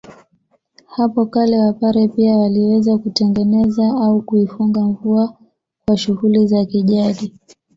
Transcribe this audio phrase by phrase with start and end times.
[0.85, 5.37] Hapo kale wapare pia waliweza kutengeneza au kuifunga mvua
[5.85, 7.33] kwa shughuli za kijadi